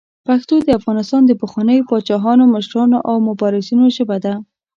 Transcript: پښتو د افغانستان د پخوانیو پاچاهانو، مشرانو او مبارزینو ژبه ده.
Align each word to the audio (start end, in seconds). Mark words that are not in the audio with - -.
پښتو 0.27 0.55
د 0.63 0.67
افغانستان 0.79 1.21
د 1.25 1.31
پخوانیو 1.41 1.87
پاچاهانو، 1.89 2.51
مشرانو 2.55 2.97
او 3.09 3.15
مبارزینو 3.29 3.85
ژبه 3.95 4.17
ده. 4.25 4.33